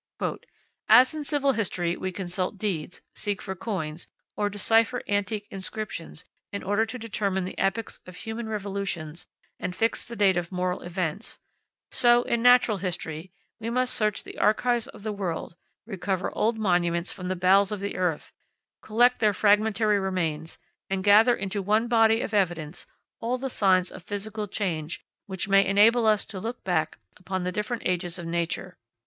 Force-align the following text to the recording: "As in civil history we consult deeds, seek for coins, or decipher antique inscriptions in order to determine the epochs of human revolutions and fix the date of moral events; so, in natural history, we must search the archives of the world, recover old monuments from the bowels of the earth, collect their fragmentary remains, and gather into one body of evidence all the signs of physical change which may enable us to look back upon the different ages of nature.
"As 0.89 1.13
in 1.13 1.23
civil 1.23 1.51
history 1.51 1.95
we 1.95 2.11
consult 2.11 2.57
deeds, 2.57 3.01
seek 3.13 3.39
for 3.39 3.53
coins, 3.53 4.07
or 4.35 4.49
decipher 4.49 5.03
antique 5.07 5.45
inscriptions 5.51 6.25
in 6.51 6.63
order 6.63 6.87
to 6.87 6.97
determine 6.97 7.45
the 7.45 7.59
epochs 7.59 7.99
of 8.07 8.15
human 8.15 8.49
revolutions 8.49 9.27
and 9.59 9.75
fix 9.75 10.03
the 10.03 10.15
date 10.15 10.37
of 10.37 10.51
moral 10.51 10.81
events; 10.81 11.37
so, 11.91 12.23
in 12.23 12.41
natural 12.41 12.77
history, 12.77 13.31
we 13.59 13.69
must 13.69 13.93
search 13.93 14.23
the 14.23 14.39
archives 14.39 14.87
of 14.87 15.03
the 15.03 15.11
world, 15.13 15.55
recover 15.85 16.35
old 16.35 16.57
monuments 16.57 17.11
from 17.11 17.27
the 17.27 17.35
bowels 17.35 17.71
of 17.71 17.79
the 17.79 17.95
earth, 17.95 18.33
collect 18.81 19.19
their 19.19 19.33
fragmentary 19.35 19.99
remains, 19.99 20.57
and 20.89 21.03
gather 21.03 21.35
into 21.35 21.61
one 21.61 21.87
body 21.87 22.21
of 22.21 22.33
evidence 22.33 22.87
all 23.19 23.37
the 23.37 23.51
signs 23.51 23.91
of 23.91 24.01
physical 24.01 24.47
change 24.47 25.05
which 25.27 25.47
may 25.47 25.63
enable 25.63 26.07
us 26.07 26.25
to 26.25 26.39
look 26.39 26.63
back 26.63 26.97
upon 27.17 27.43
the 27.43 27.51
different 27.51 27.83
ages 27.85 28.17
of 28.17 28.25
nature. 28.25 28.79